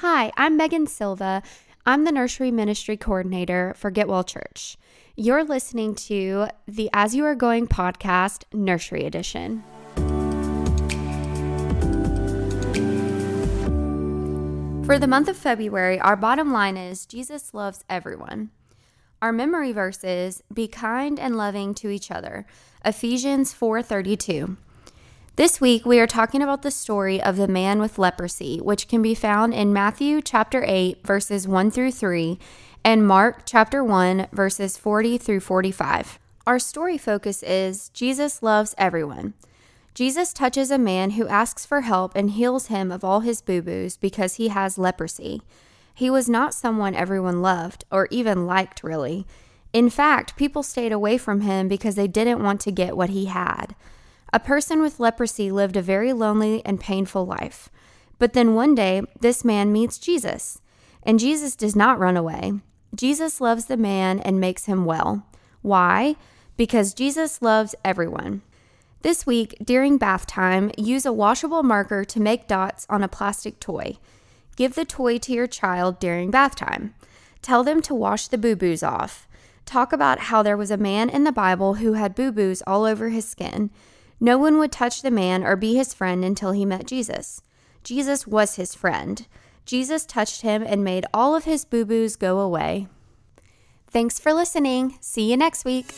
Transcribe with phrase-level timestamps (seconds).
[0.00, 1.42] Hi, I'm Megan Silva.
[1.84, 4.76] I'm the nursery ministry coordinator for Get Well Church.
[5.16, 9.64] You're listening to the As You Are Going podcast, Nursery Edition.
[14.86, 18.50] For the month of February, our bottom line is Jesus loves everyone.
[19.20, 22.46] Our memory verse is be kind and loving to each other.
[22.84, 24.58] Ephesians 4:32.
[25.38, 29.02] This week we are talking about the story of the man with leprosy, which can
[29.02, 32.40] be found in Matthew chapter 8 verses 1 through 3
[32.82, 36.18] and Mark chapter 1 verses 40 through 45.
[36.44, 39.34] Our story focus is Jesus loves everyone.
[39.94, 43.96] Jesus touches a man who asks for help and heals him of all his boo-boos
[43.96, 45.40] because he has leprosy.
[45.94, 49.24] He was not someone everyone loved or even liked really.
[49.72, 53.26] In fact, people stayed away from him because they didn't want to get what he
[53.26, 53.76] had.
[54.32, 57.70] A person with leprosy lived a very lonely and painful life.
[58.18, 60.60] But then one day, this man meets Jesus,
[61.02, 62.52] and Jesus does not run away.
[62.94, 65.26] Jesus loves the man and makes him well.
[65.62, 66.16] Why?
[66.56, 68.42] Because Jesus loves everyone.
[69.02, 73.60] This week, during bath time, use a washable marker to make dots on a plastic
[73.60, 73.98] toy.
[74.56, 76.94] Give the toy to your child during bath time.
[77.40, 79.28] Tell them to wash the boo boos off.
[79.64, 82.84] Talk about how there was a man in the Bible who had boo boos all
[82.84, 83.70] over his skin.
[84.20, 87.42] No one would touch the man or be his friend until he met Jesus.
[87.84, 89.26] Jesus was his friend.
[89.64, 92.88] Jesus touched him and made all of his boo boos go away.
[93.86, 94.96] Thanks for listening.
[95.00, 95.94] See you next week.